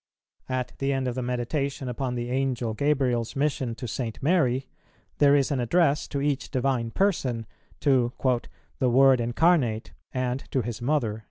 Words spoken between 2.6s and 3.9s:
Gabriel's mission to